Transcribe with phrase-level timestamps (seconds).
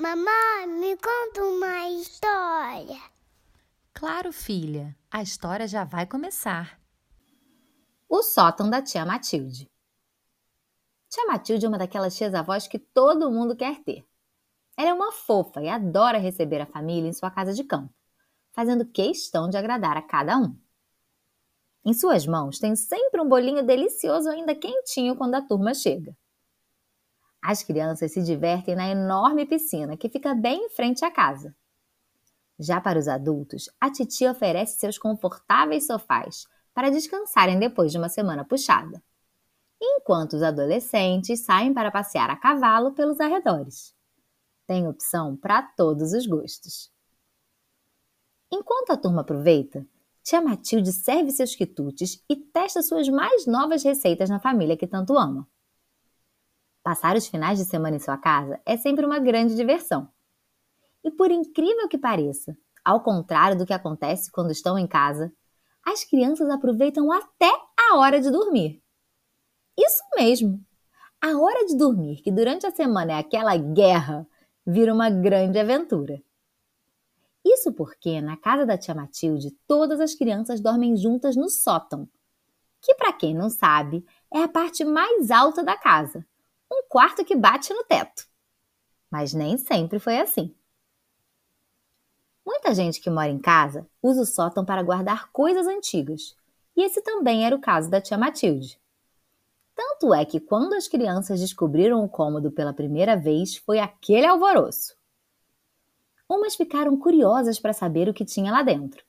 [0.00, 2.98] Mamãe, me conta uma história.
[3.92, 6.80] Claro, filha, a história já vai começar.
[8.08, 9.70] O sótão da tia Matilde.
[11.10, 14.02] Tia Matilde é uma daquelas tias avós que todo mundo quer ter.
[14.74, 17.92] Ela é uma fofa e adora receber a família em sua casa de campo,
[18.52, 20.58] fazendo questão de agradar a cada um.
[21.84, 26.16] Em suas mãos tem sempre um bolinho delicioso ainda quentinho quando a turma chega.
[27.42, 31.54] As crianças se divertem na enorme piscina que fica bem em frente à casa.
[32.58, 38.10] Já para os adultos, a titia oferece seus confortáveis sofás para descansarem depois de uma
[38.10, 39.02] semana puxada,
[39.80, 43.94] enquanto os adolescentes saem para passear a cavalo pelos arredores.
[44.66, 46.92] Tem opção para todos os gostos.
[48.52, 49.86] Enquanto a turma aproveita,
[50.22, 55.16] tia Matilde serve seus quitutes e testa suas mais novas receitas na família que tanto
[55.16, 55.48] ama.
[56.82, 60.08] Passar os finais de semana em sua casa é sempre uma grande diversão.
[61.04, 65.30] E por incrível que pareça, ao contrário do que acontece quando estão em casa,
[65.84, 68.82] as crianças aproveitam até a hora de dormir.
[69.78, 70.64] Isso mesmo!
[71.20, 74.26] A hora de dormir, que durante a semana é aquela guerra,
[74.66, 76.22] vira uma grande aventura.
[77.44, 82.08] Isso porque na casa da tia Matilde todas as crianças dormem juntas no sótão,
[82.80, 84.02] que, para quem não sabe,
[84.32, 86.26] é a parte mais alta da casa
[86.70, 88.26] um quarto que bate no teto.
[89.10, 90.54] Mas nem sempre foi assim.
[92.46, 96.36] Muita gente que mora em casa usa o sótão para guardar coisas antigas,
[96.76, 98.80] e esse também era o caso da tia Matilde.
[99.74, 104.94] Tanto é que quando as crianças descobriram o cômodo pela primeira vez, foi aquele alvoroço.
[106.28, 109.04] Umas ficaram curiosas para saber o que tinha lá dentro,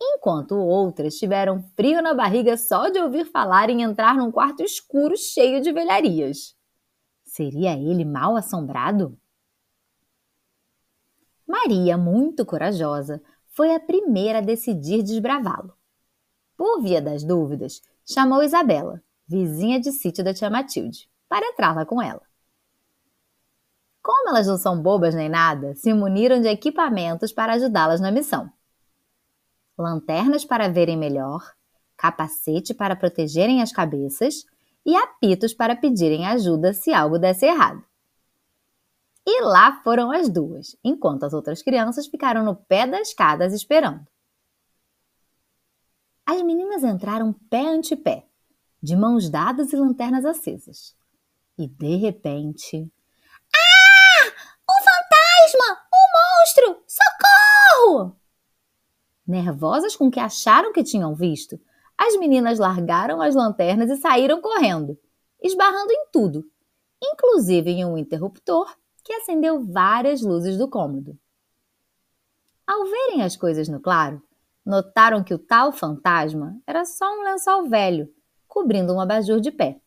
[0.00, 5.16] enquanto outras tiveram frio na barriga só de ouvir falar em entrar num quarto escuro
[5.16, 6.57] cheio de velharias.
[7.38, 9.16] Seria ele mal assombrado?
[11.46, 15.72] Maria, muito corajosa, foi a primeira a decidir desbravá-lo.
[16.56, 21.86] Por via das dúvidas, chamou Isabela, vizinha de sítio da tia Matilde, para entrar lá
[21.86, 22.22] com ela.
[24.02, 28.52] Como elas não são bobas nem nada, se muniram de equipamentos para ajudá-las na missão.
[29.78, 31.54] Lanternas para verem melhor,
[31.96, 34.44] capacete para protegerem as cabeças
[34.88, 37.84] e apitos para pedirem ajuda se algo desse errado.
[39.26, 44.06] E lá foram as duas, enquanto as outras crianças ficaram no pé das escadas esperando.
[46.24, 48.24] As meninas entraram pé ante pé,
[48.82, 50.96] de mãos dadas e lanternas acesas.
[51.58, 52.90] E de repente.
[53.54, 54.26] Ah!
[54.70, 55.82] Um fantasma!
[55.92, 56.82] Um monstro!
[56.86, 58.16] Socorro!
[59.26, 61.60] Nervosas com o que acharam que tinham visto,
[61.98, 64.96] as meninas largaram as lanternas e saíram correndo,
[65.42, 66.48] esbarrando em tudo,
[67.02, 68.72] inclusive em um interruptor
[69.02, 71.18] que acendeu várias luzes do cômodo.
[72.64, 74.22] Ao verem as coisas no claro,
[74.64, 78.12] notaram que o tal fantasma era só um lençol velho,
[78.46, 79.80] cobrindo um abajur de pé.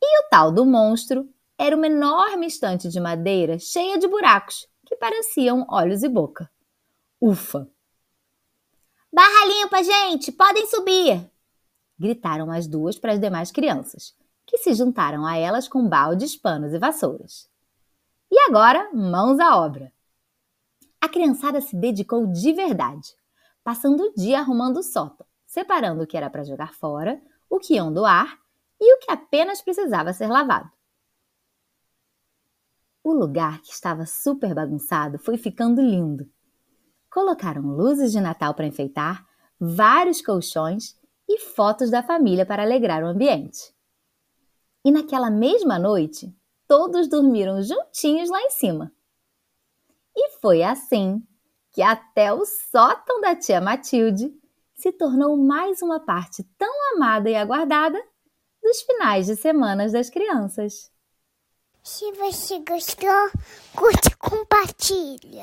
[0.00, 1.28] E o tal do monstro
[1.58, 6.50] era uma enorme estante de madeira cheia de buracos que pareciam olhos e boca.
[7.20, 7.66] Ufa!
[9.14, 10.32] Barra limpa, gente!
[10.32, 11.30] Podem subir!
[11.96, 14.12] Gritaram as duas para as demais crianças,
[14.44, 17.48] que se juntaram a elas com baldes, panos e vassouras.
[18.28, 19.92] E agora, mãos à obra!
[21.00, 23.14] A criançada se dedicou de verdade,
[23.62, 27.74] passando o dia arrumando o sótão, separando o que era para jogar fora, o que
[27.74, 28.36] iam doar
[28.80, 30.68] e o que apenas precisava ser lavado.
[33.00, 36.28] O lugar que estava super bagunçado foi ficando lindo
[37.14, 39.24] colocaram luzes de Natal para enfeitar,
[39.60, 40.98] vários colchões
[41.28, 43.72] e fotos da família para alegrar o ambiente.
[44.84, 46.36] E naquela mesma noite,
[46.66, 48.92] todos dormiram juntinhos lá em cima.
[50.16, 51.22] E foi assim
[51.70, 54.34] que até o sótão da tia Matilde
[54.74, 58.02] se tornou mais uma parte tão amada e aguardada
[58.60, 60.90] dos finais de semanas das crianças.
[61.84, 63.30] Se você gostou,
[63.76, 65.42] curte e compartilha.